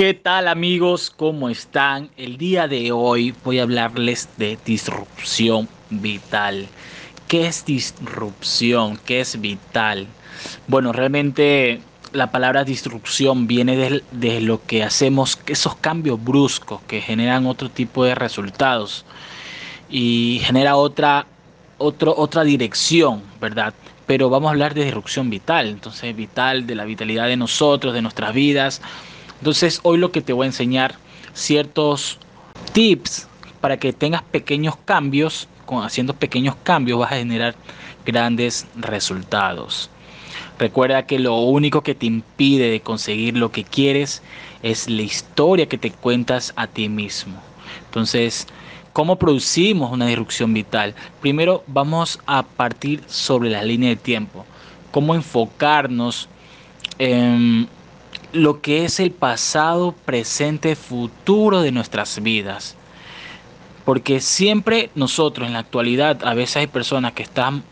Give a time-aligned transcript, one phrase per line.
[0.00, 1.12] ¿Qué tal amigos?
[1.14, 2.08] ¿Cómo están?
[2.16, 6.68] El día de hoy voy a hablarles de disrupción vital.
[7.28, 8.98] ¿Qué es disrupción?
[9.04, 10.06] ¿Qué es vital?
[10.68, 11.82] Bueno, realmente
[12.12, 18.02] la palabra disrupción viene de, lo que hacemos, esos cambios bruscos que generan otro tipo
[18.02, 19.04] de resultados
[19.90, 21.26] y genera otra,
[21.76, 23.74] otra dirección, ¿verdad?
[24.06, 28.00] Pero vamos a hablar de disrupción vital, entonces vital, de la vitalidad de nosotros, de
[28.00, 28.80] nuestras vidas
[29.40, 30.96] entonces hoy lo que te voy a enseñar
[31.32, 32.18] ciertos
[32.74, 33.26] tips
[33.62, 35.48] para que tengas pequeños cambios,
[35.82, 37.54] haciendo pequeños cambios vas a generar
[38.04, 39.88] grandes resultados.
[40.58, 44.22] Recuerda que lo único que te impide de conseguir lo que quieres
[44.62, 47.40] es la historia que te cuentas a ti mismo.
[47.86, 48.46] Entonces,
[48.92, 50.94] ¿cómo producimos una disrupción vital?
[51.22, 54.44] Primero vamos a partir sobre la línea de tiempo.
[54.90, 56.28] Cómo enfocarnos
[56.98, 57.68] en
[58.32, 62.76] lo que es el pasado, presente, futuro de nuestras vidas.
[63.84, 67.64] Porque siempre nosotros en la actualidad, a veces hay personas que están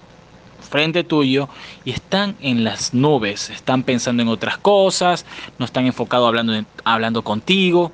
[0.69, 1.49] frente tuyo
[1.85, 5.25] y están en las nubes, están pensando en otras cosas,
[5.59, 7.93] no están enfocados hablando, hablando contigo,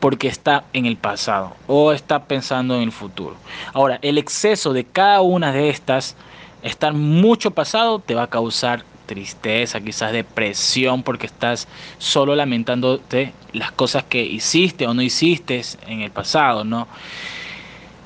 [0.00, 3.36] porque está en el pasado o está pensando en el futuro.
[3.72, 6.16] Ahora, el exceso de cada una de estas,
[6.62, 11.66] estar mucho pasado, te va a causar tristeza, quizás depresión, porque estás
[11.98, 16.86] solo lamentándote las cosas que hiciste o no hiciste en el pasado, ¿no?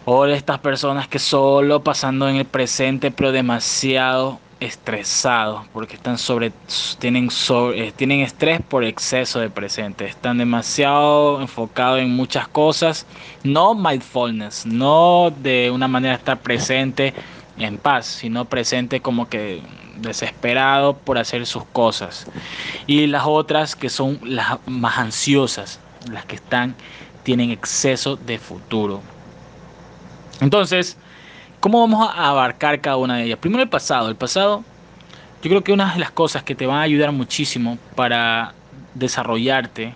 [0.07, 6.53] O estas personas que solo pasando en el presente, pero demasiado estresados, porque están sobre,
[7.01, 13.05] tienen, sobre, eh, tienen estrés por exceso de presente, están demasiado enfocados en muchas cosas,
[13.43, 17.13] no mindfulness, no de una manera estar presente
[17.59, 19.63] en paz, sino presente como que
[20.03, 22.27] desesperado por hacer sus cosas.
[22.87, 26.75] Y las otras que son las más ansiosas, las que están,
[27.23, 29.01] tienen exceso de futuro.
[30.41, 30.97] Entonces,
[31.61, 33.39] ¿cómo vamos a abarcar cada una de ellas?
[33.39, 34.09] Primero el pasado.
[34.09, 34.65] El pasado,
[35.43, 38.55] yo creo que una de las cosas que te van a ayudar muchísimo para
[38.95, 39.95] desarrollarte,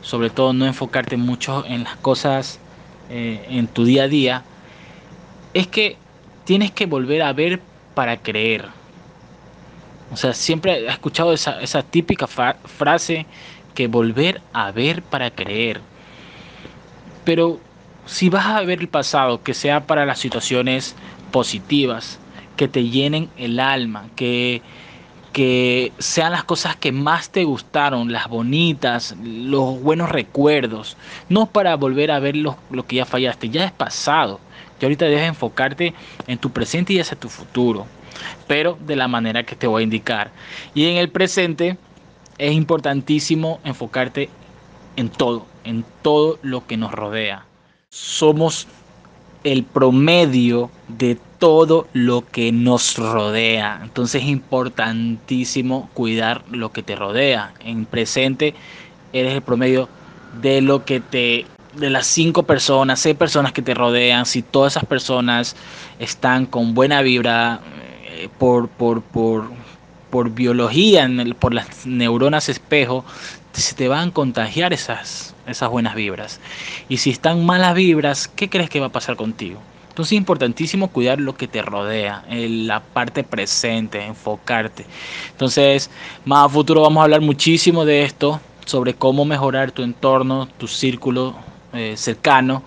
[0.00, 2.58] sobre todo no enfocarte mucho en las cosas
[3.10, 4.42] eh, en tu día a día,
[5.52, 5.96] es que
[6.44, 7.60] tienes que volver a ver
[7.94, 8.68] para creer.
[10.12, 13.26] O sea, siempre he escuchado esa, típica frase
[13.74, 15.80] que volver a ver para creer.
[17.24, 17.60] Pero
[18.06, 20.96] si vas a ver el pasado, que sea para las situaciones
[21.30, 22.18] positivas,
[22.56, 24.62] que te llenen el alma, que,
[25.32, 30.96] que sean las cosas que más te gustaron, las bonitas, los buenos recuerdos,
[31.28, 32.56] no para volver a ver lo
[32.86, 34.40] que ya fallaste, ya es pasado.
[34.80, 35.94] Y ahorita debes enfocarte
[36.26, 37.86] en tu presente y hacia tu futuro
[38.46, 40.30] pero de la manera que te voy a indicar.
[40.74, 41.76] Y en el presente
[42.38, 44.28] es importantísimo enfocarte
[44.96, 47.44] en todo, en todo lo que nos rodea.
[47.90, 48.66] Somos
[49.44, 53.80] el promedio de todo lo que nos rodea.
[53.82, 57.54] Entonces es importantísimo cuidar lo que te rodea.
[57.60, 58.54] En presente
[59.12, 59.88] eres el promedio
[60.40, 64.74] de lo que te de las cinco personas, seis personas que te rodean, si todas
[64.74, 65.56] esas personas
[65.98, 67.60] están con buena vibra,
[68.38, 69.44] por, por, por,
[70.10, 71.08] por biología,
[71.38, 73.04] por las neuronas espejo,
[73.52, 76.40] se te van a contagiar esas, esas buenas vibras.
[76.88, 79.60] Y si están malas vibras, ¿qué crees que va a pasar contigo?
[79.88, 84.86] Entonces es importantísimo cuidar lo que te rodea, la parte presente, enfocarte.
[85.32, 85.90] Entonces,
[86.24, 90.68] más a futuro vamos a hablar muchísimo de esto, sobre cómo mejorar tu entorno, tu
[90.68, 91.34] círculo
[91.72, 92.62] eh, cercano,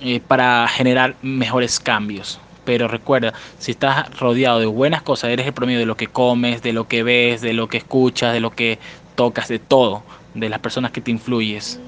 [0.00, 2.40] eh, para generar mejores cambios.
[2.64, 6.62] Pero recuerda, si estás rodeado de buenas cosas, eres el promedio de lo que comes,
[6.62, 8.78] de lo que ves, de lo que escuchas, de lo que
[9.14, 10.02] tocas, de todo,
[10.34, 11.80] de las personas que te influyes.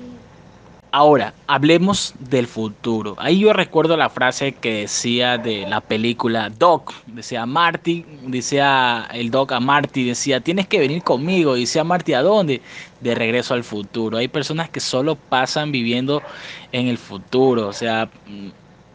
[0.96, 3.16] Ahora, hablemos del futuro.
[3.18, 6.94] Ahí yo recuerdo la frase que decía de la película Doc.
[7.08, 11.56] Decía Marty, decía el Doc a Marty, decía, tienes que venir conmigo.
[11.56, 12.62] Y decía Marty, ¿a dónde?
[13.00, 14.18] De regreso al futuro.
[14.18, 16.22] Hay personas que solo pasan viviendo
[16.70, 17.66] en el futuro.
[17.66, 18.08] O sea,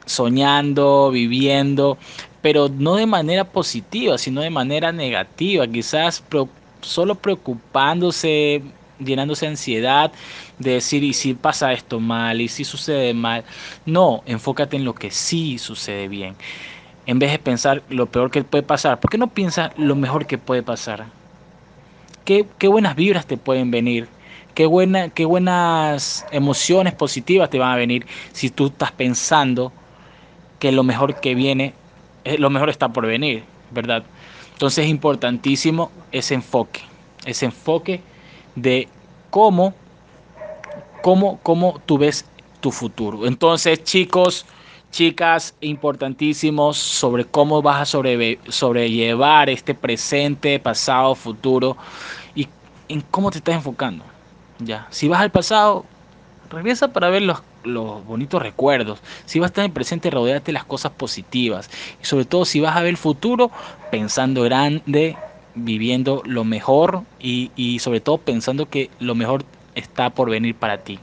[0.06, 1.98] soñando, viviendo,
[2.42, 6.24] pero no de manera positiva, sino de manera negativa, quizás
[6.80, 8.64] solo preocupándose,
[9.00, 10.12] llenándose de ansiedad,
[10.58, 12.42] de decir, ¿y si pasa esto mal?
[12.42, 13.44] ¿Y si sucede mal?
[13.86, 16.36] No, enfócate en lo que sí sucede bien.
[17.06, 20.28] En vez de pensar lo peor que puede pasar, ¿por qué no piensas lo mejor
[20.28, 21.06] que puede pasar?
[22.26, 24.08] ¿Qué, qué buenas vibras te pueden venir?
[24.54, 29.72] Qué, buena, qué buenas emociones positivas te van a venir si tú estás pensando
[30.60, 31.74] que lo mejor que viene,
[32.26, 34.04] eh, lo mejor está por venir, ¿verdad?
[34.54, 36.82] Entonces es importantísimo ese enfoque,
[37.26, 38.02] ese enfoque
[38.62, 38.88] de
[39.30, 39.74] cómo
[41.02, 42.26] cómo, cómo tú ves
[42.60, 43.26] tu futuro.
[43.26, 44.46] Entonces, chicos,
[44.92, 48.00] chicas, importantísimos sobre cómo vas a
[48.50, 51.78] sobrellevar este presente, pasado, futuro
[52.36, 52.48] y
[52.88, 54.04] en cómo te estás enfocando.
[54.60, 55.86] Ya, si vas al pasado,
[56.50, 59.00] regresa para ver los, los bonitos recuerdos.
[59.26, 61.70] Si vas a estar en el presente, rodeate de las cosas positivas.
[62.02, 63.52] Y sobre todo, si vas a ver el futuro,
[63.90, 65.16] pensando grande,
[65.56, 69.44] viviendo lo mejor y, y sobre todo pensando que lo mejor
[69.76, 71.00] está por venir para ti.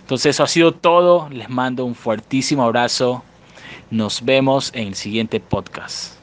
[0.00, 1.28] Entonces eso ha sido todo.
[1.30, 3.22] Les mando un fuertísimo abrazo.
[3.90, 6.17] Nos vemos en el siguiente podcast.